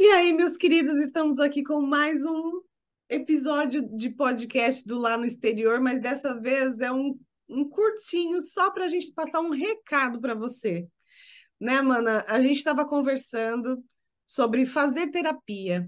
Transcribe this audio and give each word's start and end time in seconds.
E 0.00 0.06
aí, 0.12 0.32
meus 0.32 0.56
queridos, 0.56 0.94
estamos 0.94 1.38
aqui 1.38 1.62
com 1.62 1.78
mais 1.82 2.24
um 2.24 2.62
episódio 3.06 3.86
de 3.94 4.08
podcast 4.08 4.88
do 4.88 4.98
Lá 4.98 5.18
no 5.18 5.26
Exterior, 5.26 5.78
mas 5.78 6.00
dessa 6.00 6.40
vez 6.40 6.80
é 6.80 6.90
um, 6.90 7.20
um 7.46 7.68
curtinho 7.68 8.40
só 8.40 8.70
para 8.70 8.86
a 8.86 8.88
gente 8.88 9.12
passar 9.12 9.40
um 9.40 9.50
recado 9.50 10.18
para 10.18 10.34
você. 10.34 10.88
Né, 11.60 11.82
mana? 11.82 12.24
A 12.28 12.40
gente 12.40 12.56
estava 12.56 12.88
conversando 12.88 13.84
sobre 14.26 14.64
fazer 14.64 15.10
terapia, 15.10 15.86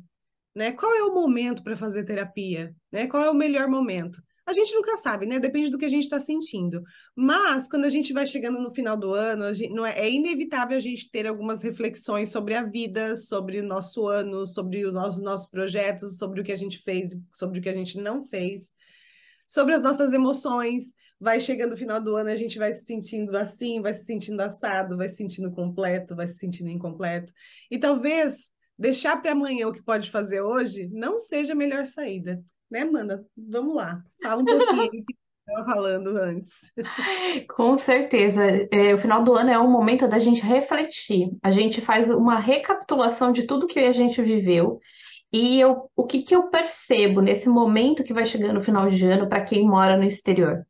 né? 0.54 0.72
Qual 0.72 0.92
é 0.92 1.02
o 1.04 1.14
momento 1.14 1.64
para 1.64 1.74
fazer 1.74 2.04
terapia? 2.04 2.76
Né? 2.92 3.06
Qual 3.06 3.24
é 3.24 3.30
o 3.30 3.34
melhor 3.34 3.66
momento? 3.66 4.22
A 4.44 4.52
gente 4.52 4.74
nunca 4.74 4.96
sabe, 4.96 5.24
né? 5.24 5.38
Depende 5.38 5.70
do 5.70 5.78
que 5.78 5.84
a 5.84 5.88
gente 5.88 6.02
está 6.02 6.20
sentindo. 6.20 6.82
Mas 7.14 7.68
quando 7.68 7.84
a 7.84 7.88
gente 7.88 8.12
vai 8.12 8.26
chegando 8.26 8.60
no 8.60 8.74
final 8.74 8.96
do 8.96 9.14
ano, 9.14 9.54
gente, 9.54 9.72
não 9.72 9.86
é, 9.86 9.96
é, 9.96 10.10
inevitável 10.10 10.76
a 10.76 10.80
gente 10.80 11.10
ter 11.10 11.26
algumas 11.28 11.62
reflexões 11.62 12.30
sobre 12.30 12.54
a 12.54 12.62
vida, 12.64 13.16
sobre 13.16 13.60
o 13.60 13.62
nosso 13.62 14.06
ano, 14.08 14.44
sobre 14.44 14.84
os 14.84 14.92
nossos, 14.92 15.48
projetos, 15.48 16.18
sobre 16.18 16.40
o 16.40 16.44
que 16.44 16.50
a 16.50 16.56
gente 16.56 16.82
fez, 16.82 17.16
sobre 17.32 17.60
o 17.60 17.62
que 17.62 17.68
a 17.68 17.74
gente 17.74 17.98
não 17.98 18.24
fez, 18.24 18.72
sobre 19.46 19.74
as 19.74 19.82
nossas 19.82 20.12
emoções. 20.12 20.92
Vai 21.20 21.40
chegando 21.40 21.74
o 21.74 21.76
final 21.76 22.00
do 22.00 22.16
ano, 22.16 22.30
a 22.30 22.36
gente 22.36 22.58
vai 22.58 22.72
se 22.72 22.84
sentindo 22.84 23.36
assim, 23.36 23.80
vai 23.80 23.92
se 23.92 24.04
sentindo 24.04 24.40
assado, 24.40 24.96
vai 24.96 25.08
se 25.08 25.16
sentindo 25.16 25.52
completo, 25.52 26.16
vai 26.16 26.26
se 26.26 26.36
sentindo 26.36 26.68
incompleto. 26.68 27.32
E 27.70 27.78
talvez 27.78 28.50
deixar 28.76 29.22
para 29.22 29.30
amanhã 29.30 29.68
o 29.68 29.72
que 29.72 29.84
pode 29.84 30.10
fazer 30.10 30.40
hoje 30.40 30.88
não 30.92 31.20
seja 31.20 31.52
a 31.52 31.56
melhor 31.56 31.86
saída 31.86 32.42
né, 32.72 32.80
Amanda? 32.80 33.24
Vamos 33.36 33.76
lá, 33.76 34.02
fala 34.22 34.42
um 34.42 34.44
pouquinho 34.44 34.86
do 34.86 34.90
que 34.90 35.14
estava 35.46 35.68
falando 35.68 36.08
antes. 36.16 36.72
Com 37.54 37.76
certeza. 37.76 38.42
É, 38.72 38.94
o 38.94 38.98
final 38.98 39.22
do 39.22 39.34
ano 39.34 39.50
é 39.50 39.58
um 39.58 39.70
momento 39.70 40.08
da 40.08 40.18
gente 40.18 40.40
refletir. 40.40 41.30
A 41.42 41.50
gente 41.50 41.80
faz 41.80 42.08
uma 42.08 42.40
recapitulação 42.40 43.30
de 43.30 43.46
tudo 43.46 43.66
que 43.66 43.78
a 43.78 43.92
gente 43.92 44.22
viveu. 44.22 44.80
E 45.30 45.60
eu, 45.60 45.90
o 45.94 46.04
que, 46.04 46.22
que 46.22 46.34
eu 46.34 46.48
percebo 46.48 47.20
nesse 47.20 47.48
momento 47.48 48.04
que 48.04 48.12
vai 48.12 48.26
chegando 48.26 48.54
no 48.54 48.62
final 48.62 48.88
de 48.90 49.04
ano 49.04 49.28
para 49.28 49.44
quem 49.44 49.66
mora 49.66 49.96
no 49.96 50.04
exterior? 50.04 50.66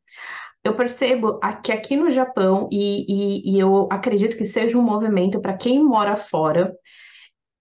Eu 0.63 0.75
percebo 0.75 1.39
que 1.61 1.71
aqui 1.71 1.95
no 1.97 2.09
Japão, 2.09 2.69
e, 2.71 3.05
e, 3.07 3.55
e 3.55 3.59
eu 3.59 3.87
acredito 3.91 4.37
que 4.37 4.45
seja 4.45 4.77
um 4.77 4.81
movimento 4.81 5.41
para 5.41 5.57
quem 5.57 5.83
mora 5.83 6.15
fora, 6.15 6.73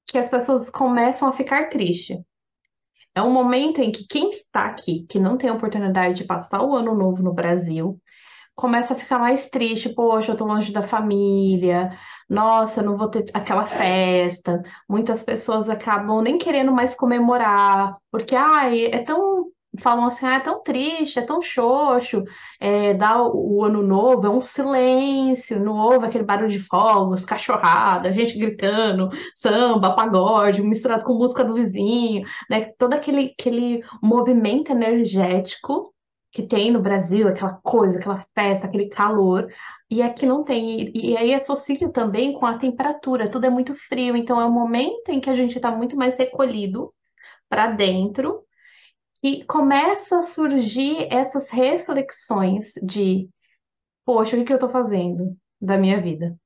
que 0.07 0.17
as 0.17 0.29
pessoas 0.29 0.71
começam 0.71 1.29
a 1.29 1.33
ficar 1.33 1.69
tristes. 1.69 2.19
É 3.15 3.23
um 3.23 3.31
momento 3.33 3.81
em 3.81 3.93
que 3.93 4.07
quem 4.07 4.31
está 4.33 4.67
aqui, 4.67 5.07
que 5.09 5.19
não 5.19 5.37
tem 5.37 5.51
a 5.51 5.55
oportunidade 5.55 6.17
de 6.17 6.25
passar 6.25 6.63
o 6.63 6.75
ano 6.75 6.95
novo 6.95 7.23
no 7.23 7.33
Brasil, 7.35 8.01
começa 8.55 8.95
a 8.95 8.97
ficar 8.99 9.19
mais 9.19 9.49
triste. 9.51 9.89
Poxa, 9.91 10.33
eu 10.33 10.37
tô 10.37 10.47
longe 10.47 10.73
da 10.73 10.83
família. 10.87 11.97
Nossa, 12.29 12.81
eu 12.81 12.85
não 12.87 12.97
vou 12.97 13.09
ter 13.09 13.25
aquela 13.35 13.67
festa. 13.67 14.63
Muitas 14.89 15.23
pessoas 15.23 15.69
acabam 15.69 16.23
nem 16.23 16.39
querendo 16.39 16.73
mais 16.73 16.95
comemorar, 16.95 17.97
porque 18.11 18.35
ai, 18.37 18.87
é 18.87 19.05
tão 19.05 19.47
falam 19.79 20.05
assim, 20.07 20.27
ah, 20.27 20.35
é 20.35 20.41
tão 20.41 20.63
triste, 20.63 21.19
é 21.19 21.23
tão 21.23 21.41
xoxo, 21.41 22.25
é, 22.61 22.95
dá 22.95 23.23
o, 23.23 23.59
o, 23.59 23.65
ano 23.65 23.83
novo, 23.83 24.27
é 24.27 24.31
um 24.31 24.41
silêncio, 24.41 25.59
não 25.61 25.77
houve 25.77 26.07
aquele 26.07 26.25
barulho 26.25 26.51
de 26.51 26.59
fogos, 26.59 27.25
cachorrada, 27.25 28.13
gente 28.13 28.39
gritando, 28.39 29.09
samba, 29.35 29.95
pagode, 29.95 30.63
misturado 30.63 31.05
com 31.05 31.15
música 31.15 31.45
do 31.45 31.55
vizinho, 31.55 32.25
né? 32.51 32.73
Todo 32.79 32.95
aquele, 32.95 33.35
aquele 33.39 33.83
movimento 34.03 34.73
energético 34.73 35.93
que 36.31 36.43
tem 36.43 36.71
no 36.71 36.81
Brasil, 36.81 37.29
aquela 37.29 37.55
coisa, 37.63 37.99
aquela 37.99 38.25
festa, 38.35 38.67
aquele 38.67 38.89
calor, 38.89 39.49
e 39.91 40.03
aqui 40.03 40.27
não 40.27 40.45
tem. 40.45 40.91
E, 40.95 41.13
e 41.13 41.17
aí 41.17 41.35
associa 41.35 41.89
também 41.91 42.33
com 42.33 42.47
a 42.47 42.59
temperatura, 42.59 43.31
tudo 43.31 43.47
é 43.47 43.51
muito 43.51 43.75
frio, 43.75 44.17
então 44.17 44.41
é 44.41 44.47
um 44.47 44.53
momento 44.53 45.11
em 45.11 45.21
que 45.21 45.31
a 45.31 45.35
gente 45.35 45.57
está 45.57 45.71
muito 45.71 45.97
mais 45.97 46.17
recolhido 46.17 46.93
para 47.49 47.69
dentro 47.73 48.43
e 49.23 49.45
começa 49.45 50.19
a 50.19 50.23
surgir 50.23 51.07
essas 51.11 51.49
reflexões 51.49 52.73
de, 52.83 53.29
poxa, 54.05 54.37
o 54.37 54.41
que 54.41 54.47
que 54.47 54.53
eu 54.53 54.57
estou 54.57 54.71
fazendo 54.71 55.37
da 55.61 55.79
minha 55.79 56.01
vida? 56.01 56.37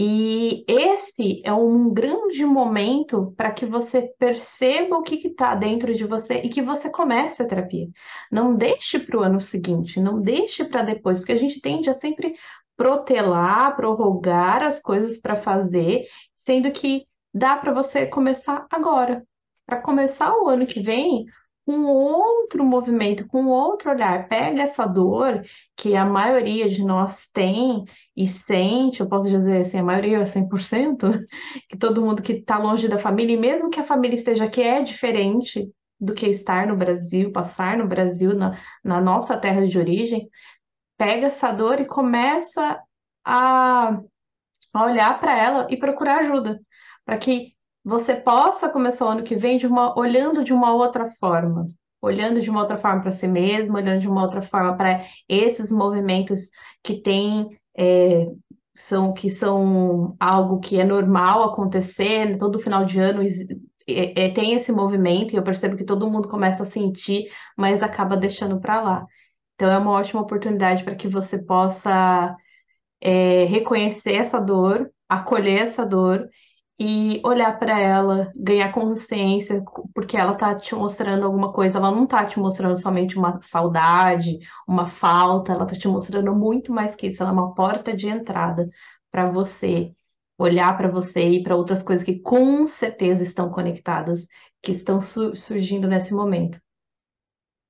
E 0.00 0.64
esse 0.68 1.42
é 1.44 1.52
um 1.52 1.92
grande 1.92 2.44
momento 2.44 3.34
para 3.36 3.50
que 3.50 3.66
você 3.66 4.14
perceba 4.16 4.96
o 4.96 5.02
que 5.02 5.16
está 5.26 5.56
dentro 5.56 5.92
de 5.92 6.04
você 6.04 6.36
e 6.36 6.48
que 6.48 6.62
você 6.62 6.88
comece 6.88 7.42
a 7.42 7.48
terapia. 7.48 7.88
Não 8.30 8.54
deixe 8.54 9.00
para 9.00 9.18
o 9.18 9.22
ano 9.22 9.40
seguinte, 9.40 9.98
não 10.00 10.20
deixe 10.20 10.64
para 10.64 10.82
depois, 10.82 11.18
porque 11.18 11.32
a 11.32 11.38
gente 11.38 11.60
tende 11.60 11.90
a 11.90 11.94
sempre 11.94 12.36
protelar, 12.76 13.74
prorrogar 13.74 14.62
as 14.62 14.80
coisas 14.80 15.18
para 15.18 15.34
fazer, 15.34 16.06
sendo 16.36 16.70
que 16.70 17.04
dá 17.34 17.56
para 17.56 17.72
você 17.72 18.06
começar 18.06 18.68
agora 18.70 19.26
para 19.68 19.82
começar 19.82 20.32
o 20.32 20.48
ano 20.48 20.66
que 20.66 20.80
vem 20.80 21.26
com 21.66 21.84
outro 21.84 22.64
movimento, 22.64 23.28
com 23.28 23.48
outro 23.48 23.90
olhar. 23.90 24.26
Pega 24.26 24.62
essa 24.62 24.86
dor 24.86 25.44
que 25.76 25.94
a 25.94 26.06
maioria 26.06 26.70
de 26.70 26.82
nós 26.82 27.28
tem 27.28 27.84
e 28.16 28.26
sente, 28.26 29.00
eu 29.00 29.08
posso 29.08 29.28
dizer 29.28 29.60
assim, 29.60 29.78
a 29.78 29.82
maioria, 29.82 30.24
100%, 30.24 31.20
que 31.68 31.76
todo 31.76 32.00
mundo 32.00 32.22
que 32.22 32.32
está 32.32 32.56
longe 32.56 32.88
da 32.88 32.98
família, 32.98 33.34
e 33.34 33.38
mesmo 33.38 33.68
que 33.68 33.78
a 33.78 33.84
família 33.84 34.14
esteja 34.14 34.44
aqui, 34.44 34.62
é 34.62 34.82
diferente 34.82 35.70
do 36.00 36.14
que 36.14 36.26
estar 36.28 36.66
no 36.66 36.74
Brasil, 36.74 37.30
passar 37.30 37.76
no 37.76 37.86
Brasil, 37.86 38.34
na, 38.34 38.58
na 38.82 39.02
nossa 39.02 39.36
terra 39.36 39.66
de 39.68 39.78
origem. 39.78 40.30
Pega 40.96 41.26
essa 41.26 41.52
dor 41.52 41.78
e 41.78 41.84
começa 41.84 42.80
a, 43.22 44.00
a 44.72 44.84
olhar 44.86 45.20
para 45.20 45.36
ela 45.38 45.66
e 45.68 45.76
procurar 45.76 46.20
ajuda, 46.20 46.58
para 47.04 47.18
que 47.18 47.57
você 47.88 48.14
possa 48.14 48.68
começar 48.68 49.06
o 49.06 49.08
ano 49.08 49.22
que 49.22 49.34
vem 49.34 49.56
de 49.56 49.66
uma, 49.66 49.98
olhando 49.98 50.44
de 50.44 50.52
uma 50.52 50.74
outra 50.74 51.10
forma, 51.12 51.64
olhando 52.02 52.38
de 52.38 52.50
uma 52.50 52.60
outra 52.60 52.76
forma 52.76 53.00
para 53.00 53.12
si 53.12 53.26
mesmo, 53.26 53.76
olhando 53.76 54.00
de 54.00 54.08
uma 54.08 54.22
outra 54.22 54.42
forma 54.42 54.76
para 54.76 55.06
esses 55.26 55.72
movimentos 55.72 56.50
que 56.82 57.00
tem 57.00 57.58
é, 57.74 58.26
são 58.74 59.14
que 59.14 59.30
são 59.30 60.14
algo 60.20 60.60
que 60.60 60.78
é 60.78 60.84
normal 60.84 61.44
acontecer 61.44 62.26
né? 62.26 62.36
todo 62.36 62.58
final 62.58 62.84
de 62.84 63.00
ano 63.00 63.22
é, 63.88 64.26
é, 64.26 64.30
tem 64.34 64.52
esse 64.52 64.70
movimento 64.70 65.32
e 65.32 65.36
eu 65.36 65.42
percebo 65.42 65.74
que 65.74 65.84
todo 65.84 66.10
mundo 66.10 66.28
começa 66.28 66.64
a 66.64 66.66
sentir, 66.66 67.32
mas 67.56 67.82
acaba 67.82 68.18
deixando 68.18 68.60
para 68.60 68.82
lá. 68.82 69.06
Então 69.54 69.70
é 69.70 69.78
uma 69.78 69.92
ótima 69.92 70.20
oportunidade 70.20 70.84
para 70.84 70.94
que 70.94 71.08
você 71.08 71.38
possa 71.38 72.36
é, 73.00 73.44
reconhecer 73.46 74.16
essa 74.16 74.38
dor, 74.38 74.90
acolher 75.08 75.62
essa 75.62 75.86
dor 75.86 76.28
e 76.78 77.20
olhar 77.24 77.58
para 77.58 77.78
ela, 77.78 78.32
ganhar 78.36 78.72
consciência, 78.72 79.62
porque 79.94 80.16
ela 80.16 80.34
tá 80.34 80.54
te 80.54 80.74
mostrando 80.74 81.24
alguma 81.24 81.52
coisa, 81.52 81.78
ela 81.78 81.90
não 81.90 82.06
tá 82.06 82.24
te 82.24 82.38
mostrando 82.38 82.80
somente 82.80 83.16
uma 83.18 83.40
saudade, 83.42 84.38
uma 84.66 84.86
falta, 84.86 85.52
ela 85.52 85.66
tá 85.66 85.76
te 85.76 85.88
mostrando 85.88 86.34
muito 86.34 86.72
mais 86.72 86.94
que 86.94 87.08
isso, 87.08 87.22
ela 87.22 87.32
é 87.32 87.34
uma 87.34 87.54
porta 87.54 87.96
de 87.96 88.06
entrada 88.08 88.68
para 89.10 89.30
você 89.30 89.92
olhar 90.38 90.76
para 90.76 90.88
você 90.88 91.28
e 91.28 91.42
para 91.42 91.56
outras 91.56 91.82
coisas 91.82 92.04
que 92.04 92.20
com 92.20 92.64
certeza 92.66 93.24
estão 93.24 93.50
conectadas, 93.50 94.28
que 94.62 94.70
estão 94.70 95.00
su 95.00 95.34
surgindo 95.34 95.88
nesse 95.88 96.14
momento. 96.14 96.60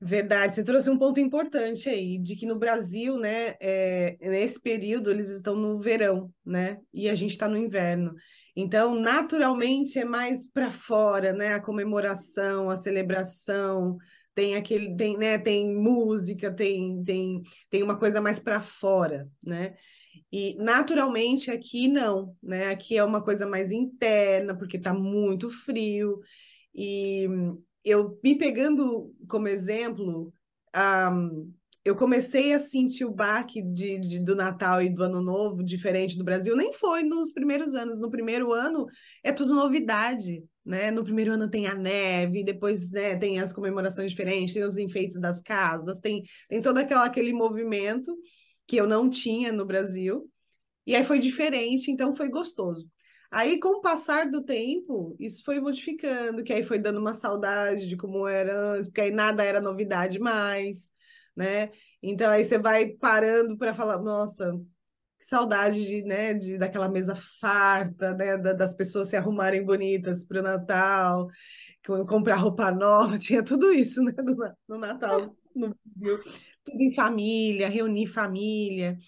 Verdade, 0.01 0.55
você 0.55 0.63
trouxe 0.63 0.89
um 0.89 0.99
ponto 0.99 1.19
importante 1.19 1.89
aí, 1.89 2.19
de 2.19 2.37
que 2.37 2.47
no 2.47 2.57
Brasil, 2.57 3.19
né, 3.19 3.57
é, 3.61 4.17
nesse 4.21 4.61
período 4.61 5.11
eles 5.11 5.29
estão 5.29 5.57
no 5.57 5.81
verão, 5.81 6.31
né, 6.45 6.79
e 6.95 7.09
a 7.09 7.15
gente 7.17 7.33
está 7.33 7.49
no 7.49 7.57
inverno. 7.57 8.15
Então, 8.61 8.93
naturalmente, 8.97 10.01
é 10.01 10.05
mais 10.05 10.49
para 10.49 10.69
fora, 10.69 11.33
né? 11.33 11.55
A 11.55 11.63
comemoração, 11.63 12.69
a 12.69 12.77
celebração, 12.77 13.97
tem 14.35 14.57
aquele, 14.57 14.97
tem, 14.97 15.17
né? 15.17 15.39
Tem 15.39 15.73
música, 15.77 16.53
tem, 16.53 17.05
tem, 17.05 17.41
tem 17.71 17.85
uma 17.85 17.97
coisa 17.97 18.21
mais 18.21 18.41
para 18.41 18.61
fora, 18.61 19.31
né? 19.41 19.77
E 20.33 20.57
naturalmente 20.57 21.53
aqui 21.53 21.87
não, 21.87 22.37
né? 22.43 22.71
Aqui 22.71 22.97
é 22.99 23.05
uma 23.05 23.23
coisa 23.23 23.47
mais 23.47 23.71
interna, 23.71 24.59
porque 24.59 24.77
está 24.77 24.93
muito 24.93 25.49
frio. 25.51 26.19
E 26.75 27.29
eu 27.85 28.19
me 28.25 28.37
pegando 28.37 29.15
como 29.29 29.47
exemplo, 29.47 30.35
um, 31.13 31.55
eu 31.89 31.97
comecei 31.97 32.53
a 32.53 32.61
sentir 32.61 33.07
o 33.07 33.11
baque 33.11 33.63
de, 33.63 33.99
de, 33.99 34.21
do 34.21 34.37
Natal 34.37 34.83
e 34.83 34.91
do 34.91 35.03
Ano 35.03 35.23
Novo 35.23 35.65
diferente 35.65 36.19
do 36.19 36.25
Brasil, 36.25 36.55
nem 36.55 36.71
foi 36.73 37.03
nos 37.03 37.33
primeiros 37.33 37.75
anos. 37.75 37.99
No 37.99 38.11
primeiro 38.11 38.53
ano 38.53 38.87
é 39.25 39.33
tudo 39.33 39.55
novidade, 39.55 40.45
né? 40.65 40.91
No 40.91 41.03
primeiro 41.03 41.33
ano 41.33 41.49
tem 41.49 41.67
a 41.67 41.75
neve, 41.75 42.45
depois 42.45 42.91
né, 42.91 43.17
tem 43.17 43.41
as 43.41 43.55
comemorações 43.55 44.11
diferentes, 44.11 44.53
tem 44.53 44.65
os 44.65 44.77
enfeites 44.77 45.19
das 45.19 45.41
casas, 45.41 45.99
tem, 46.01 46.23
tem 46.49 46.61
todo 46.61 46.77
aquela, 46.77 47.07
aquele 47.07 47.33
movimento 47.33 48.15
que 48.67 48.77
eu 48.77 48.87
não 48.87 49.09
tinha 49.09 49.51
no 49.51 49.65
Brasil. 49.65 50.31
E 50.87 50.95
aí 50.95 51.05
foi 51.05 51.19
diferente, 51.19 51.91
então 51.91 52.15
foi 52.15 52.29
gostoso. 52.29 52.87
Aí, 53.31 53.59
com 53.59 53.79
o 53.79 53.81
passar 53.81 54.31
do 54.31 54.43
tempo, 54.45 55.17
isso 55.19 55.43
foi 55.45 55.61
modificando, 55.61 56.43
que 56.43 56.53
aí 56.53 56.63
foi 56.63 56.79
dando 56.79 56.99
uma 56.99 57.15
saudade 57.15 57.89
de 57.89 57.97
como 57.97 58.27
era 58.27 58.73
antes, 58.73 58.89
porque 58.89 59.03
aí 59.03 59.11
nada 59.11 59.43
era 59.45 59.61
novidade 59.61 60.19
mais 60.19 60.91
né? 61.39 61.71
Então 62.03 62.31
aí 62.31 62.45
você 62.45 62.59
vai 62.59 62.89
parando 62.89 63.57
para 63.57 63.73
falar, 63.73 63.99
nossa, 63.99 64.53
saudade 65.25 65.87
de, 65.87 66.03
né, 66.03 66.35
de, 66.35 66.59
daquela 66.59 66.89
mesa 66.89 67.15
farta, 67.41 68.15
né, 68.15 68.37
das 68.37 68.75
pessoas 68.75 69.09
se 69.09 69.17
arrumarem 69.17 69.65
bonitas 69.65 70.25
para 70.25 70.41
o 70.41 70.43
Natal, 70.43 71.29
comprar 72.09 72.37
roupa 72.37 72.71
nova, 72.73 73.17
tinha 73.19 73.43
tudo 73.43 73.73
isso, 73.73 74.03
né, 74.03 74.13
no 74.69 74.79
Natal 74.79 75.37
no 75.55 75.75
Brasil. 75.97 76.19
Tudo 76.65 76.83
em 76.83 76.93
família, 76.93 77.69
reunir 77.69 78.07
família. 78.07 78.99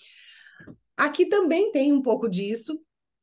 Aqui 0.97 1.27
também 1.27 1.73
tem 1.73 1.93
um 1.93 2.03
pouco 2.03 2.29
disso, 2.29 2.81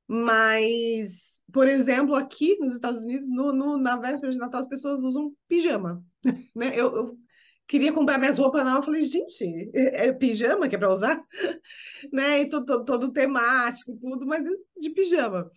mas, 0.08 1.40
por 1.52 1.68
exemplo, 1.68 2.16
aqui 2.16 2.58
nos 2.60 2.74
Estados 2.74 3.02
Unidos, 3.02 3.28
no, 3.28 3.52
no, 3.54 3.78
na 3.78 3.98
véspera 3.98 4.32
de 4.32 4.38
Natal, 4.38 4.62
as 4.62 4.68
pessoas 4.68 5.02
usam 5.02 5.34
pijama. 5.48 6.04
Né? 6.56 6.72
Eu, 6.74 6.96
eu 6.96 7.18
queria 7.68 7.92
comprar 7.92 8.18
minhas 8.18 8.38
roupas 8.38 8.64
novas, 8.64 8.80
eu 8.80 8.84
falei, 8.84 9.04
gente, 9.04 9.72
é, 9.74 10.08
é 10.08 10.14
pijama 10.14 10.70
que 10.70 10.76
é 10.76 10.80
para 10.80 10.92
usar? 10.92 11.22
né? 12.12 12.42
E 12.42 12.50
todo, 12.50 12.86
todo 12.86 13.12
temático, 13.12 13.98
tudo, 14.00 14.26
mas 14.26 14.44
de 14.80 14.90
pijama. 14.92 15.52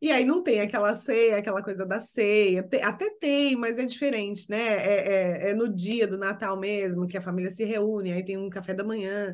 E 0.00 0.10
aí 0.10 0.24
não 0.24 0.42
tem 0.42 0.60
aquela 0.60 0.96
ceia, 0.96 1.36
aquela 1.36 1.62
coisa 1.62 1.86
da 1.86 2.00
ceia. 2.00 2.68
até 2.82 3.08
tem, 3.20 3.54
mas 3.54 3.78
é 3.78 3.86
diferente, 3.86 4.50
né? 4.50 4.60
É, 4.60 4.94
é, 4.94 5.50
é, 5.50 5.54
no 5.54 5.72
dia 5.72 6.08
do 6.08 6.18
Natal 6.18 6.58
mesmo, 6.58 7.06
que 7.06 7.16
a 7.16 7.22
família 7.22 7.54
se 7.54 7.64
reúne, 7.64 8.12
aí 8.12 8.24
tem 8.24 8.36
um 8.36 8.50
café 8.50 8.74
da 8.74 8.82
manhã. 8.82 9.32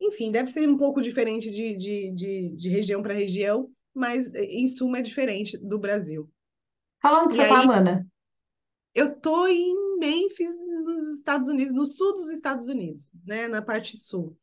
Enfim, 0.00 0.32
deve 0.32 0.50
ser 0.50 0.68
um 0.68 0.76
pouco 0.76 1.00
diferente 1.00 1.48
de, 1.52 1.76
de, 1.76 2.12
de, 2.12 2.48
de 2.56 2.68
região 2.68 3.00
para 3.00 3.14
região, 3.14 3.70
mas 3.94 4.34
em 4.34 4.66
suma 4.66 4.98
é 4.98 5.02
diferente 5.02 5.56
do 5.56 5.78
Brasil. 5.78 6.28
Fala 7.00 7.22
onde 7.22 7.34
e 7.34 7.36
você 7.36 7.46
tá, 7.46 7.60
Amanda? 7.60 8.00
Eu 8.92 9.14
tô 9.20 9.46
em 9.46 9.91
Memphis, 10.02 10.50
nos 10.84 11.18
Estados 11.18 11.48
Unidos, 11.48 11.72
no 11.72 11.86
sul 11.86 12.12
dos 12.14 12.30
Estados 12.30 12.66
Unidos, 12.66 13.12
né? 13.24 13.46
Na 13.46 13.62
parte 13.62 13.96
sul. 13.96 14.36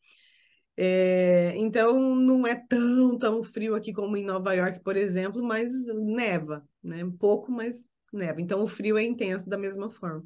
É, 0.78 1.54
então 1.58 2.00
não 2.16 2.48
é 2.48 2.56
tão, 2.56 3.18
tão 3.18 3.44
frio 3.44 3.76
aqui 3.76 3.92
como 3.92 4.16
em 4.16 4.24
Nova 4.24 4.54
York, 4.54 4.80
por 4.80 4.96
exemplo, 4.96 5.44
mas 5.44 5.74
neva, 5.94 6.66
né? 6.82 7.04
Um 7.04 7.12
pouco, 7.12 7.52
mas 7.52 7.86
neva. 8.14 8.40
Então 8.40 8.64
o 8.64 8.68
frio 8.68 8.98
é 8.98 9.04
intenso 9.04 9.50
da 9.50 9.58
mesma 9.58 9.90
forma. 9.90 10.24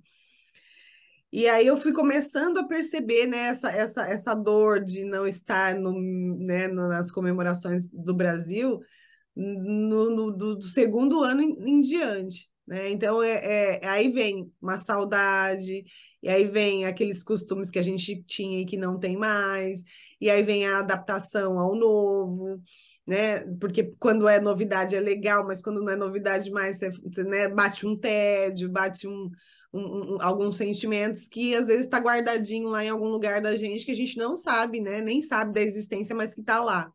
E 1.32 1.48
aí 1.48 1.66
eu 1.66 1.76
fui 1.76 1.92
começando 1.92 2.60
a 2.60 2.68
perceber 2.68 3.26
né, 3.26 3.48
essa, 3.48 3.72
essa, 3.72 4.06
essa 4.06 4.36
dor 4.36 4.80
de 4.86 5.04
não 5.04 5.26
estar 5.26 5.74
no, 5.74 5.92
né, 6.38 6.68
nas 6.68 7.10
comemorações 7.10 7.88
do 7.88 8.14
Brasil 8.14 8.80
no, 9.36 10.12
no 10.12 10.32
do, 10.32 10.56
do, 10.58 10.62
segundo 10.62 11.24
ano 11.24 11.42
em, 11.42 11.58
em 11.68 11.82
diante. 11.82 12.53
Né? 12.68 12.92
Então, 12.92 13.22
é, 13.22 13.80
é, 13.82 13.88
aí 13.88 14.10
vem 14.10 14.52
uma 14.62 14.80
saudade, 14.80 15.84
e 16.22 16.30
aí 16.30 16.48
vem 16.48 16.86
aqueles 16.86 17.24
costumes 17.24 17.70
que 17.70 17.80
a 17.80 17.82
gente 17.82 18.24
tinha 18.24 18.62
e 18.62 18.66
que 18.66 18.78
não 18.78 18.98
tem 18.98 19.18
mais, 19.18 19.84
e 20.20 20.30
aí 20.30 20.42
vem 20.42 20.66
a 20.66 20.80
adaptação 20.80 21.60
ao 21.60 21.76
novo, 21.76 22.62
né? 23.06 23.42
Porque 23.60 23.94
quando 24.00 24.28
é 24.28 24.40
novidade 24.40 24.96
é 24.96 25.00
legal, 25.02 25.46
mas 25.46 25.62
quando 25.62 25.82
não 25.82 25.92
é 25.92 25.96
novidade 25.98 26.50
mais, 26.50 26.80
você, 26.80 27.24
né, 27.26 27.50
bate 27.50 27.86
um 27.86 27.98
tédio, 27.98 28.70
bate 28.70 29.06
um, 29.06 29.30
um, 29.74 30.16
um, 30.16 30.22
alguns 30.22 30.56
sentimentos 30.56 31.28
que 31.28 31.54
às 31.56 31.68
vezes 31.68 31.86
está 31.86 32.00
guardadinho 32.00 32.70
lá 32.70 32.84
em 32.84 32.90
algum 32.90 33.10
lugar 33.10 33.42
da 33.42 33.56
gente 33.58 33.86
que 33.86 33.92
a 33.92 33.96
gente 33.96 34.18
não 34.18 34.36
sabe, 34.38 34.80
né? 34.80 35.02
Nem 35.02 35.22
sabe 35.22 35.54
da 35.54 35.62
existência, 35.62 36.16
mas 36.16 36.34
que 36.34 36.42
está 36.42 36.64
lá. 36.64 36.90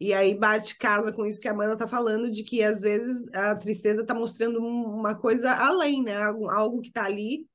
E 0.00 0.12
aí 0.12 0.34
bate 0.34 0.76
casa 0.78 1.12
com 1.12 1.26
isso 1.26 1.40
que 1.40 1.48
a 1.48 1.50
Amanda 1.52 1.72
está 1.72 1.88
falando, 1.88 2.30
de 2.30 2.44
que 2.44 2.62
às 2.62 2.82
vezes 2.82 3.26
a 3.34 3.56
tristeza 3.56 4.02
está 4.02 4.14
mostrando 4.14 4.60
uma 4.60 5.14
coisa 5.16 5.52
além, 5.52 6.02
né? 6.02 6.16
Algo, 6.22 6.48
algo 6.48 6.80
que 6.80 6.88
está 6.88 7.04
ali, 7.04 7.46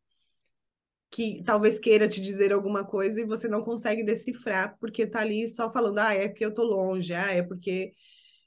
que 1.09 1.41
talvez 1.43 1.79
queira 1.79 2.07
te 2.09 2.19
dizer 2.19 2.51
alguma 2.51 2.83
coisa 2.83 3.21
e 3.21 3.25
você 3.25 3.47
não 3.47 3.61
consegue 3.61 4.03
decifrar, 4.03 4.75
porque 4.79 5.03
está 5.03 5.21
ali 5.21 5.47
só 5.47 5.71
falando, 5.71 5.99
ah, 5.99 6.13
é 6.13 6.27
porque 6.27 6.43
eu 6.43 6.49
estou 6.49 6.65
longe, 6.65 7.13
ah, 7.13 7.31
é 7.31 7.41
porque 7.43 7.93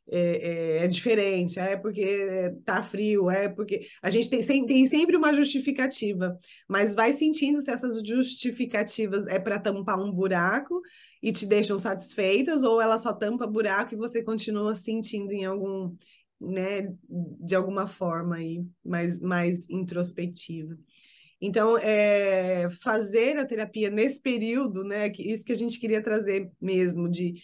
é, 0.08 0.78
é, 0.80 0.84
é, 0.84 0.88
diferente, 0.88 1.58
ah, 1.58 1.64
é 1.64 1.76
porque 1.76 2.54
tá 2.64 2.82
frio, 2.82 3.30
é 3.30 3.48
porque 3.48 3.88
a 4.02 4.10
gente 4.10 4.28
tem, 4.30 4.66
tem 4.66 4.86
sempre 4.86 5.16
uma 5.16 5.34
justificativa, 5.34 6.36
mas 6.68 6.94
vai 6.94 7.12
sentindo 7.12 7.60
se 7.60 7.70
essas 7.70 8.00
justificativas 8.06 9.26
é 9.26 9.38
para 9.38 9.58
tampar 9.58 9.98
um 9.98 10.12
buraco 10.12 10.80
e 11.26 11.32
te 11.32 11.44
deixam 11.44 11.76
satisfeitas, 11.76 12.62
ou 12.62 12.80
ela 12.80 13.00
só 13.00 13.12
tampa 13.12 13.48
buraco 13.48 13.92
e 13.92 13.96
você 13.96 14.22
continua 14.22 14.76
sentindo 14.76 15.32
em 15.32 15.44
algum, 15.44 15.92
né, 16.40 16.94
de 17.40 17.56
alguma 17.56 17.88
forma 17.88 18.36
aí, 18.36 18.64
mais, 18.84 19.18
mais 19.20 19.68
introspectiva. 19.68 20.78
Então, 21.40 21.76
é, 21.78 22.70
fazer 22.80 23.38
a 23.38 23.44
terapia 23.44 23.90
nesse 23.90 24.20
período, 24.20 24.84
né, 24.84 25.10
que, 25.10 25.20
isso 25.20 25.44
que 25.44 25.50
a 25.50 25.58
gente 25.58 25.80
queria 25.80 26.00
trazer 26.00 26.48
mesmo, 26.60 27.08
de 27.10 27.42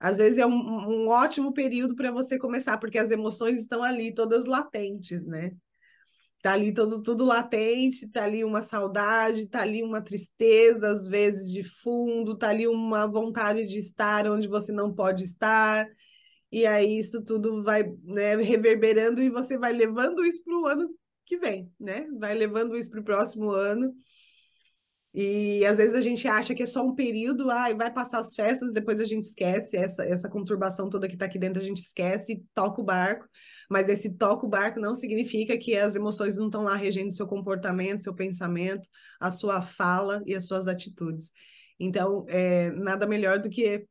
às 0.00 0.16
vezes 0.16 0.38
é 0.38 0.44
um, 0.44 1.04
um 1.04 1.06
ótimo 1.06 1.52
período 1.52 1.94
para 1.94 2.10
você 2.10 2.36
começar, 2.36 2.76
porque 2.78 2.98
as 2.98 3.12
emoções 3.12 3.60
estão 3.60 3.84
ali 3.84 4.12
todas 4.12 4.46
latentes, 4.46 5.24
né? 5.24 5.52
Tá 6.42 6.54
ali 6.54 6.74
todo, 6.74 7.02
tudo 7.02 7.24
latente, 7.24 8.10
tá 8.10 8.24
ali 8.24 8.44
uma 8.44 8.62
saudade, 8.62 9.48
tá 9.48 9.62
ali 9.62 9.82
uma 9.82 10.02
tristeza, 10.02 10.88
às 10.90 11.08
vezes 11.08 11.52
de 11.52 11.62
fundo, 11.62 12.36
tá 12.36 12.48
ali 12.50 12.66
uma 12.66 13.06
vontade 13.06 13.64
de 13.64 13.78
estar 13.78 14.26
onde 14.28 14.48
você 14.48 14.72
não 14.72 14.92
pode 14.92 15.24
estar. 15.24 15.86
E 16.50 16.66
aí 16.66 16.98
isso 16.98 17.24
tudo 17.24 17.62
vai 17.62 17.84
né, 18.04 18.36
reverberando 18.36 19.22
e 19.22 19.30
você 19.30 19.56
vai 19.58 19.72
levando 19.72 20.24
isso 20.24 20.42
para 20.44 20.58
o 20.58 20.66
ano 20.66 20.90
que 21.24 21.38
vem, 21.38 21.72
né? 21.80 22.06
Vai 22.18 22.34
levando 22.34 22.76
isso 22.76 22.90
para 22.90 23.00
o 23.00 23.04
próximo 23.04 23.50
ano. 23.50 23.94
E 25.14 25.64
às 25.66 25.76
vezes 25.76 25.94
a 25.94 26.00
gente 26.00 26.26
acha 26.26 26.54
que 26.54 26.62
é 26.62 26.66
só 26.66 26.82
um 26.82 26.94
período, 26.94 27.50
ah, 27.50 27.72
vai 27.74 27.92
passar 27.92 28.20
as 28.20 28.34
festas, 28.34 28.72
depois 28.72 28.98
a 28.98 29.04
gente 29.04 29.24
esquece 29.24 29.76
essa, 29.76 30.04
essa 30.04 30.28
conturbação 30.28 30.88
toda 30.88 31.06
que 31.06 31.14
está 31.14 31.26
aqui 31.26 31.38
dentro, 31.38 31.60
a 31.60 31.64
gente 31.64 31.82
esquece 31.82 32.32
e 32.32 32.44
toca 32.54 32.80
o 32.80 32.84
barco. 32.84 33.28
Mas 33.68 33.88
esse 33.90 34.10
toca 34.16 34.46
o 34.46 34.48
barco 34.48 34.80
não 34.80 34.94
significa 34.94 35.56
que 35.58 35.76
as 35.76 35.96
emoções 35.96 36.36
não 36.36 36.46
estão 36.46 36.62
lá 36.62 36.74
regendo 36.74 37.12
seu 37.12 37.26
comportamento, 37.26 38.02
seu 38.02 38.14
pensamento, 38.14 38.88
a 39.20 39.30
sua 39.30 39.60
fala 39.60 40.22
e 40.26 40.34
as 40.34 40.46
suas 40.46 40.66
atitudes. 40.66 41.30
Então, 41.78 42.24
é, 42.28 42.70
nada 42.70 43.06
melhor 43.06 43.38
do 43.38 43.50
que 43.50 43.86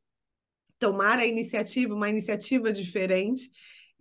tomar 0.78 1.18
a 1.18 1.26
iniciativa, 1.26 1.94
uma 1.94 2.08
iniciativa 2.08 2.72
diferente 2.72 3.48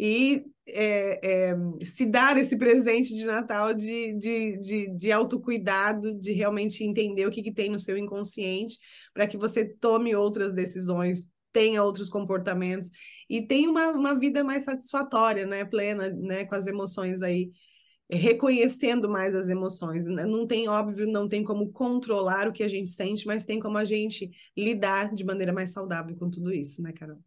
e 0.03 0.43
é, 0.67 1.49
é, 1.51 1.55
se 1.85 2.07
dar 2.07 2.35
esse 2.35 2.57
presente 2.57 3.13
de 3.13 3.23
Natal 3.23 3.71
de, 3.71 4.17
de, 4.17 4.57
de, 4.57 4.97
de 4.97 5.11
autocuidado, 5.11 6.19
de 6.19 6.31
realmente 6.31 6.83
entender 6.83 7.27
o 7.27 7.29
que, 7.29 7.43
que 7.43 7.53
tem 7.53 7.69
no 7.69 7.79
seu 7.79 7.95
inconsciente, 7.95 8.79
para 9.13 9.27
que 9.27 9.37
você 9.37 9.63
tome 9.63 10.15
outras 10.15 10.53
decisões, 10.53 11.29
tenha 11.53 11.83
outros 11.83 12.09
comportamentos 12.09 12.89
e 13.29 13.45
tenha 13.45 13.69
uma, 13.69 13.91
uma 13.91 14.17
vida 14.17 14.43
mais 14.43 14.65
satisfatória, 14.65 15.45
né? 15.45 15.65
plena, 15.65 16.09
né? 16.09 16.45
com 16.45 16.55
as 16.55 16.65
emoções 16.65 17.21
aí, 17.21 17.51
reconhecendo 18.09 19.07
mais 19.07 19.35
as 19.35 19.49
emoções. 19.49 20.07
Não 20.07 20.47
tem, 20.47 20.67
óbvio, 20.67 21.05
não 21.05 21.27
tem 21.27 21.43
como 21.43 21.71
controlar 21.71 22.47
o 22.47 22.53
que 22.53 22.63
a 22.63 22.67
gente 22.67 22.89
sente, 22.89 23.27
mas 23.27 23.45
tem 23.45 23.59
como 23.59 23.77
a 23.77 23.85
gente 23.85 24.31
lidar 24.57 25.13
de 25.13 25.23
maneira 25.23 25.53
mais 25.53 25.71
saudável 25.71 26.15
com 26.15 26.27
tudo 26.27 26.51
isso, 26.51 26.81
né, 26.81 26.91
Carol? 26.91 27.19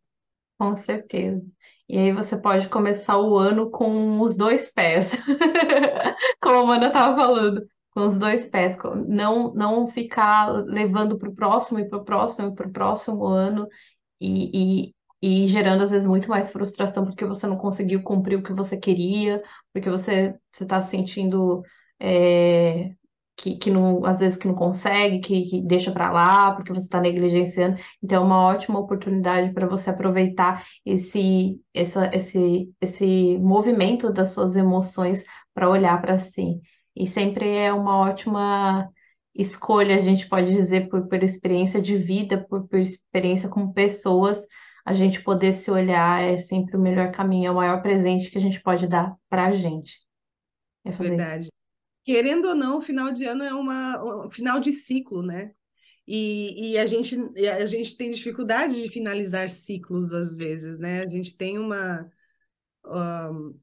Com 0.58 0.76
certeza. 0.76 1.42
E 1.88 1.98
aí 1.98 2.12
você 2.12 2.36
pode 2.40 2.68
começar 2.68 3.18
o 3.18 3.36
ano 3.36 3.70
com 3.70 4.20
os 4.20 4.36
dois 4.36 4.72
pés, 4.72 5.10
como 6.40 6.58
a 6.58 6.62
Amanda 6.62 6.86
estava 6.86 7.14
falando, 7.16 7.66
com 7.90 8.06
os 8.06 8.18
dois 8.18 8.46
pés, 8.46 8.76
não, 9.06 9.52
não 9.54 9.86
ficar 9.86 10.48
levando 10.64 11.18
para 11.18 11.28
o 11.28 11.34
próximo 11.34 11.78
e 11.80 11.88
para 11.88 11.98
o 11.98 12.04
próximo 12.04 12.48
e 12.48 12.54
para 12.54 12.68
o 12.68 12.72
próximo 12.72 13.26
ano 13.26 13.68
e, 14.20 14.90
e, 15.22 15.44
e 15.44 15.48
gerando 15.48 15.82
às 15.82 15.90
vezes 15.90 16.06
muito 16.06 16.28
mais 16.28 16.52
frustração 16.52 17.04
porque 17.04 17.26
você 17.26 17.46
não 17.46 17.56
conseguiu 17.58 18.02
cumprir 18.02 18.38
o 18.38 18.42
que 18.42 18.52
você 18.52 18.76
queria, 18.76 19.42
porque 19.72 19.90
você 19.90 20.38
está 20.52 20.80
se 20.80 20.90
sentindo 20.90 21.62
é, 22.00 22.94
que, 23.36 23.56
que 23.56 23.70
não, 23.70 24.04
às 24.04 24.20
vezes 24.20 24.38
que 24.38 24.46
não 24.46 24.54
consegue, 24.54 25.20
que, 25.20 25.46
que 25.46 25.62
deixa 25.62 25.90
para 25.90 26.10
lá, 26.12 26.52
porque 26.54 26.72
você 26.72 26.84
está 26.84 27.00
negligenciando. 27.00 27.78
Então, 28.02 28.22
é 28.22 28.26
uma 28.26 28.40
ótima 28.46 28.78
oportunidade 28.78 29.52
para 29.52 29.66
você 29.66 29.90
aproveitar 29.90 30.64
esse, 30.84 31.60
essa, 31.72 32.10
esse, 32.14 32.72
esse 32.80 33.38
movimento 33.38 34.12
das 34.12 34.30
suas 34.30 34.56
emoções 34.56 35.24
para 35.52 35.68
olhar 35.68 36.00
para 36.00 36.18
si. 36.18 36.60
E 36.96 37.06
sempre 37.06 37.48
é 37.56 37.72
uma 37.72 37.98
ótima 37.98 38.88
escolha, 39.34 39.96
a 39.96 40.00
gente 40.00 40.28
pode 40.28 40.52
dizer, 40.52 40.88
por, 40.88 41.08
por 41.08 41.22
experiência 41.22 41.82
de 41.82 41.96
vida, 41.98 42.46
por, 42.48 42.68
por 42.68 42.78
experiência 42.78 43.48
com 43.48 43.72
pessoas, 43.72 44.46
a 44.86 44.92
gente 44.92 45.22
poder 45.22 45.52
se 45.52 45.70
olhar 45.70 46.22
é 46.22 46.38
sempre 46.38 46.76
o 46.76 46.80
melhor 46.80 47.10
caminho, 47.10 47.48
é 47.48 47.50
o 47.50 47.54
maior 47.56 47.82
presente 47.82 48.30
que 48.30 48.38
a 48.38 48.40
gente 48.40 48.62
pode 48.62 48.86
dar 48.86 49.16
para 49.28 49.46
a 49.46 49.52
gente. 49.52 49.98
É 50.84 50.90
Verdade 50.90 51.48
querendo 52.04 52.48
ou 52.48 52.54
não, 52.54 52.80
final 52.80 53.12
de 53.12 53.24
ano 53.24 53.42
é 53.42 53.54
uma 53.54 54.26
um 54.26 54.30
final 54.30 54.60
de 54.60 54.72
ciclo, 54.72 55.22
né? 55.22 55.52
E, 56.06 56.72
e 56.72 56.78
a, 56.78 56.84
gente, 56.86 57.16
a 57.48 57.66
gente 57.66 57.96
tem 57.96 58.10
dificuldade 58.10 58.82
de 58.82 58.90
finalizar 58.90 59.48
ciclos 59.48 60.12
às 60.12 60.36
vezes, 60.36 60.78
né? 60.78 61.02
A 61.02 61.08
gente 61.08 61.36
tem 61.36 61.58
uma. 61.58 62.10
Um, 62.84 63.58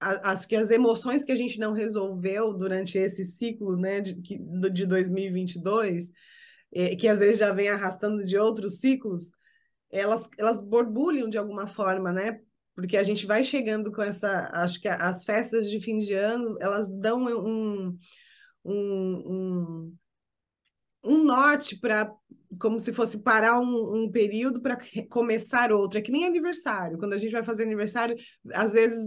as 0.00 0.46
que 0.46 0.54
as 0.54 0.70
emoções 0.70 1.24
que 1.24 1.32
a 1.32 1.36
gente 1.36 1.58
não 1.58 1.72
resolveu 1.72 2.52
durante 2.52 2.96
esse 2.96 3.24
ciclo, 3.24 3.76
né, 3.76 4.00
de, 4.00 4.14
de 4.14 4.86
2022, 4.86 6.12
é, 6.72 6.94
que 6.94 7.08
às 7.08 7.18
vezes 7.18 7.38
já 7.38 7.52
vem 7.52 7.68
arrastando 7.68 8.22
de 8.22 8.38
outros 8.38 8.78
ciclos, 8.78 9.32
elas, 9.90 10.28
elas 10.38 10.60
borbulham 10.60 11.28
de 11.28 11.36
alguma 11.36 11.66
forma, 11.66 12.12
né? 12.12 12.40
Porque 12.78 12.96
a 12.96 13.02
gente 13.02 13.26
vai 13.26 13.42
chegando 13.42 13.90
com 13.90 14.00
essa. 14.00 14.50
Acho 14.52 14.80
que 14.80 14.86
as 14.86 15.24
festas 15.24 15.68
de 15.68 15.80
fim 15.80 15.98
de 15.98 16.14
ano, 16.14 16.56
elas 16.60 16.88
dão 16.88 17.24
um, 17.24 17.98
um, 18.64 19.16
um, 19.26 19.96
um 21.02 21.24
norte 21.24 21.76
para. 21.76 22.08
Como 22.60 22.78
se 22.78 22.92
fosse 22.92 23.18
parar 23.18 23.58
um, 23.58 24.04
um 24.04 24.08
período 24.12 24.62
para 24.62 24.78
começar 25.10 25.72
outro. 25.72 25.98
É 25.98 26.02
que 26.02 26.12
nem 26.12 26.24
aniversário. 26.24 26.98
Quando 26.98 27.14
a 27.14 27.18
gente 27.18 27.32
vai 27.32 27.42
fazer 27.42 27.64
aniversário, 27.64 28.14
às 28.54 28.74
vezes 28.74 29.04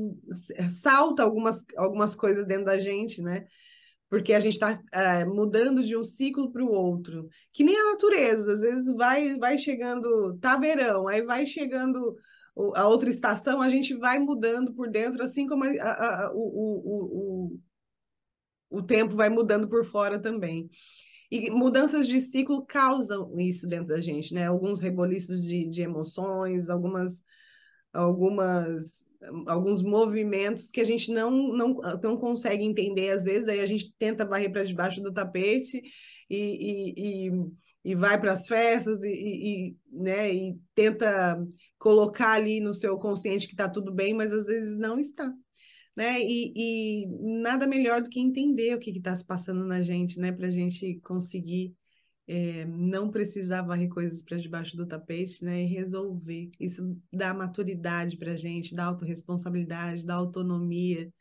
salta 0.74 1.24
algumas, 1.24 1.64
algumas 1.78 2.14
coisas 2.14 2.46
dentro 2.46 2.66
da 2.66 2.78
gente, 2.78 3.22
né? 3.22 3.46
porque 4.10 4.34
a 4.34 4.40
gente 4.42 4.56
está 4.56 4.78
é, 4.92 5.24
mudando 5.24 5.82
de 5.82 5.96
um 5.96 6.04
ciclo 6.04 6.52
para 6.52 6.62
o 6.62 6.70
outro. 6.70 7.30
Que 7.54 7.64
nem 7.64 7.78
a 7.78 7.92
natureza, 7.94 8.52
às 8.52 8.60
vezes 8.60 8.94
vai, 8.98 9.38
vai 9.38 9.58
chegando, 9.58 10.38
tá 10.42 10.58
verão, 10.58 11.08
aí 11.08 11.22
vai 11.22 11.46
chegando 11.46 12.18
a 12.76 12.88
outra 12.88 13.10
estação, 13.10 13.62
a 13.62 13.70
gente 13.70 13.94
vai 13.96 14.20
mudando 14.20 14.74
por 14.74 14.90
dentro, 14.90 15.24
assim 15.24 15.48
como 15.48 15.64
a, 15.64 15.68
a, 15.68 16.26
a, 16.26 16.32
o, 16.34 16.40
o, 16.40 17.60
o, 18.70 18.80
o 18.80 18.84
tempo 18.84 19.16
vai 19.16 19.30
mudando 19.30 19.68
por 19.68 19.86
fora 19.86 20.20
também. 20.20 20.70
E 21.30 21.50
mudanças 21.50 22.08
de 22.08 22.20
ciclo 22.20 22.66
causam 22.66 23.40
isso 23.40 23.68
dentro 23.68 23.88
da 23.88 24.02
gente, 24.02 24.34
né? 24.34 24.48
Alguns 24.48 24.82
reboliços 24.82 25.44
de, 25.44 25.66
de 25.66 25.82
emoções, 25.82 26.70
algumas, 26.70 27.24
algumas 27.94 29.06
alguns 29.48 29.84
movimentos 29.84 30.72
que 30.72 30.82
a 30.82 30.86
gente 30.86 31.12
não, 31.12 31.32
não, 31.32 31.80
não 32.02 32.18
consegue 32.18 32.64
entender 32.64 33.12
às 33.12 33.24
vezes, 33.24 33.48
aí 33.48 33.60
a 33.60 33.68
gente 33.68 33.94
tenta 33.98 34.26
varrer 34.26 34.52
para 34.52 34.64
debaixo 34.64 35.02
do 35.02 35.14
tapete 35.14 35.82
e, 36.30 36.38
e, 36.38 37.28
e, 37.28 37.32
e 37.84 37.96
vai 37.96 38.20
para 38.20 38.34
as 38.34 38.48
festas 38.48 39.02
e, 39.04 39.08
e, 39.08 39.78
né, 39.92 40.34
e 40.34 40.60
tenta 40.76 41.44
colocar 41.80 42.34
ali 42.34 42.60
no 42.60 42.74
seu 42.74 42.98
consciente 42.98 43.48
que 43.48 43.54
está 43.54 43.68
tudo 43.68 43.92
bem, 43.92 44.14
mas 44.14 44.32
às 44.32 44.46
vezes 44.46 44.78
não 44.78 45.00
está. 45.00 45.32
Né? 45.96 46.22
E, 46.22 46.54
e 46.56 47.08
nada 47.42 47.68
melhor 47.68 48.02
do 48.02 48.10
que 48.10 48.20
entender 48.20 48.76
o 48.76 48.80
que 48.80 48.92
está 48.92 49.16
se 49.16 49.26
passando 49.26 49.66
na 49.66 49.82
gente, 49.82 50.20
né? 50.20 50.32
Para 50.32 50.48
a 50.48 50.52
gente 50.52 51.00
conseguir 51.04 51.76
é, 52.28 52.66
não 52.66 53.10
precisar 53.10 53.64
varrer 53.64 53.90
coisas 53.90 54.24
para 54.24 54.38
debaixo 54.38 54.78
do 54.78 54.88
tapete, 54.88 55.44
né? 55.44 55.64
E 55.64 55.68
resolver. 55.68 56.50
Isso 56.58 56.98
dá 57.12 57.34
maturidade 57.34 58.16
para 58.16 58.32
a 58.32 58.38
gente, 58.38 58.74
dá 58.74 58.86
autorresponsabilidade, 58.86 60.06
dá 60.06 60.16
autonomia. 60.16 61.12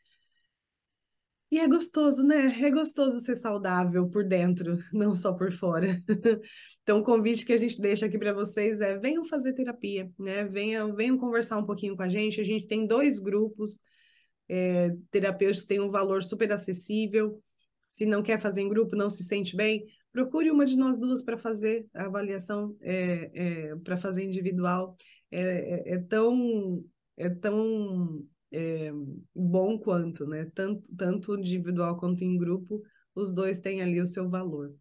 E 1.51 1.59
é 1.59 1.67
gostoso, 1.67 2.23
né? 2.23 2.45
É 2.61 2.71
gostoso 2.71 3.19
ser 3.19 3.35
saudável 3.35 4.07
por 4.09 4.23
dentro, 4.23 4.77
não 4.93 5.13
só 5.13 5.33
por 5.33 5.51
fora. 5.51 6.01
Então, 6.83 6.99
o 6.99 7.03
convite 7.03 7.45
que 7.45 7.53
a 7.53 7.57
gente 7.57 7.79
deixa 7.79 8.07
aqui 8.07 8.17
para 8.17 8.33
vocês 8.33 8.81
é: 8.81 8.97
venham 8.97 9.23
fazer 9.23 9.53
terapia, 9.53 10.11
né? 10.17 10.43
Venham, 10.45 10.95
venham 10.95 11.17
conversar 11.17 11.57
um 11.57 11.65
pouquinho 11.65 11.95
com 11.95 12.01
a 12.01 12.09
gente. 12.09 12.41
A 12.41 12.43
gente 12.43 12.67
tem 12.67 12.87
dois 12.87 13.19
grupos 13.19 13.79
é, 14.49 14.89
terapêuticos 15.11 15.61
que 15.61 15.67
têm 15.67 15.79
um 15.79 15.91
valor 15.91 16.23
super 16.23 16.51
acessível. 16.51 17.41
Se 17.87 18.05
não 18.05 18.23
quer 18.23 18.39
fazer 18.39 18.61
em 18.61 18.69
grupo, 18.69 18.95
não 18.95 19.09
se 19.09 19.23
sente 19.23 19.55
bem, 19.55 19.85
procure 20.11 20.49
uma 20.49 20.65
de 20.65 20.75
nós 20.75 20.97
duas 20.97 21.21
para 21.21 21.37
fazer 21.37 21.85
a 21.93 22.05
avaliação, 22.05 22.75
é, 22.81 23.31
é, 23.33 23.75
para 23.77 23.95
fazer 23.95 24.23
individual. 24.23 24.95
É, 25.29 25.41
é, 25.41 25.93
é 25.93 25.97
tão, 25.99 26.83
é 27.15 27.29
tão 27.29 28.25
é, 28.51 28.91
bom 29.35 29.77
quanto, 29.79 30.25
né? 30.25 30.45
Tanto, 30.53 30.95
tanto 30.95 31.35
individual 31.37 31.97
quanto 31.97 32.23
em 32.23 32.37
grupo, 32.37 32.81
os 33.15 33.31
dois 33.31 33.59
têm 33.59 33.81
ali 33.81 34.01
o 34.01 34.07
seu 34.07 34.29
valor. 34.29 34.75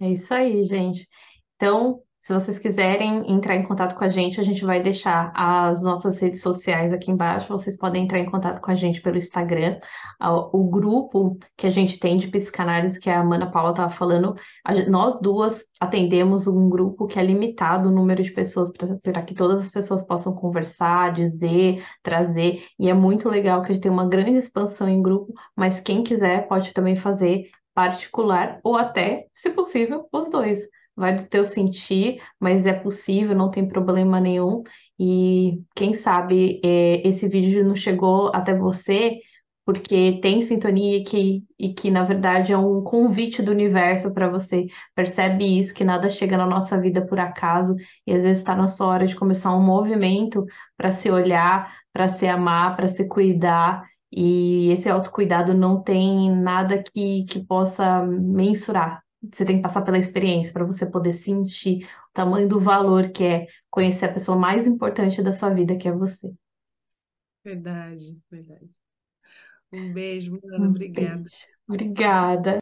É 0.00 0.10
isso 0.10 0.32
aí, 0.34 0.64
gente. 0.64 1.08
Então, 1.56 2.03
se 2.24 2.32
vocês 2.32 2.58
quiserem 2.58 3.30
entrar 3.30 3.54
em 3.54 3.64
contato 3.64 3.94
com 3.94 4.02
a 4.02 4.08
gente, 4.08 4.40
a 4.40 4.42
gente 4.42 4.64
vai 4.64 4.82
deixar 4.82 5.30
as 5.36 5.82
nossas 5.82 6.18
redes 6.18 6.40
sociais 6.40 6.90
aqui 6.90 7.10
embaixo. 7.10 7.48
Vocês 7.48 7.76
podem 7.76 8.04
entrar 8.04 8.18
em 8.18 8.30
contato 8.30 8.62
com 8.62 8.70
a 8.70 8.74
gente 8.74 9.02
pelo 9.02 9.18
Instagram. 9.18 9.78
O 10.50 10.64
grupo 10.70 11.38
que 11.54 11.66
a 11.66 11.70
gente 11.70 11.98
tem 11.98 12.16
de 12.16 12.28
psicanálise, 12.28 12.98
que 12.98 13.10
a 13.10 13.20
Ana 13.20 13.50
Paula 13.50 13.72
estava 13.72 13.90
falando, 13.90 14.34
nós 14.88 15.20
duas 15.20 15.64
atendemos 15.78 16.46
um 16.46 16.70
grupo 16.70 17.06
que 17.06 17.18
é 17.18 17.22
limitado 17.22 17.90
o 17.90 17.92
número 17.92 18.22
de 18.22 18.32
pessoas 18.32 18.72
para 18.72 19.20
que 19.20 19.34
todas 19.34 19.60
as 19.60 19.70
pessoas 19.70 20.06
possam 20.06 20.34
conversar, 20.34 21.12
dizer, 21.12 21.84
trazer. 22.02 22.64
E 22.78 22.88
é 22.88 22.94
muito 22.94 23.28
legal 23.28 23.60
que 23.60 23.70
a 23.70 23.74
gente 23.74 23.82
tem 23.82 23.92
uma 23.92 24.08
grande 24.08 24.38
expansão 24.38 24.88
em 24.88 25.02
grupo, 25.02 25.34
mas 25.54 25.78
quem 25.78 26.02
quiser 26.02 26.48
pode 26.48 26.72
também 26.72 26.96
fazer 26.96 27.50
particular 27.74 28.60
ou 28.64 28.78
até, 28.78 29.26
se 29.34 29.50
possível, 29.50 30.08
os 30.10 30.30
dois 30.30 30.66
vai 30.96 31.16
do 31.16 31.28
teu 31.28 31.44
sentir, 31.46 32.20
mas 32.38 32.66
é 32.66 32.72
possível, 32.72 33.34
não 33.36 33.50
tem 33.50 33.66
problema 33.68 34.20
nenhum. 34.20 34.62
E 34.98 35.60
quem 35.74 35.94
sabe 35.94 36.60
é, 36.64 37.06
esse 37.06 37.28
vídeo 37.28 37.64
não 37.64 37.76
chegou 37.76 38.30
até 38.34 38.56
você 38.56 39.18
porque 39.64 40.20
tem 40.20 40.42
sintonia 40.42 41.02
que, 41.04 41.42
e 41.58 41.72
que, 41.72 41.90
na 41.90 42.04
verdade, 42.04 42.52
é 42.52 42.58
um 42.58 42.82
convite 42.82 43.42
do 43.42 43.50
universo 43.50 44.12
para 44.12 44.28
você. 44.28 44.66
Percebe 44.94 45.58
isso, 45.58 45.72
que 45.74 45.84
nada 45.84 46.10
chega 46.10 46.36
na 46.36 46.46
nossa 46.46 46.78
vida 46.78 47.06
por 47.06 47.18
acaso, 47.18 47.74
e 48.06 48.12
às 48.12 48.22
vezes 48.22 48.38
está 48.38 48.54
na 48.54 48.68
sua 48.68 48.88
hora 48.88 49.06
de 49.06 49.16
começar 49.16 49.56
um 49.56 49.62
movimento 49.64 50.44
para 50.76 50.90
se 50.90 51.10
olhar, 51.10 51.74
para 51.92 52.08
se 52.08 52.26
amar, 52.26 52.76
para 52.76 52.88
se 52.88 53.08
cuidar. 53.08 53.82
E 54.12 54.70
esse 54.70 54.88
autocuidado 54.88 55.54
não 55.54 55.82
tem 55.82 56.30
nada 56.30 56.82
que, 56.82 57.24
que 57.24 57.44
possa 57.44 58.04
mensurar, 58.04 59.02
você 59.32 59.44
tem 59.44 59.56
que 59.56 59.62
passar 59.62 59.82
pela 59.82 59.98
experiência 59.98 60.52
para 60.52 60.64
você 60.64 60.86
poder 60.86 61.14
sentir 61.14 61.84
o 62.10 62.12
tamanho 62.12 62.48
do 62.48 62.60
valor 62.60 63.10
que 63.10 63.24
é 63.24 63.46
conhecer 63.70 64.06
a 64.06 64.12
pessoa 64.12 64.36
mais 64.38 64.66
importante 64.66 65.22
da 65.22 65.32
sua 65.32 65.50
vida, 65.50 65.76
que 65.76 65.88
é 65.88 65.92
você. 65.92 66.32
Verdade, 67.44 68.18
verdade. 68.30 68.78
Um 69.72 69.92
beijo, 69.92 70.40
Ana, 70.44 70.68
um 70.68 70.70
obrigada. 70.70 71.22
Beijo. 71.22 71.46
Obrigada. 71.68 72.60